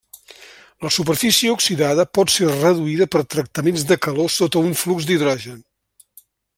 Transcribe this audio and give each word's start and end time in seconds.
La 0.85 0.91
superfície 0.95 1.51
oxidada 1.57 2.05
pot 2.19 2.33
ser 2.37 2.49
reduïda 2.55 3.09
per 3.17 3.23
tractaments 3.37 3.87
de 3.93 4.01
calor 4.09 4.35
sota 4.41 4.67
un 4.71 4.77
flux 4.85 5.11
d’hidrogen. 5.11 5.65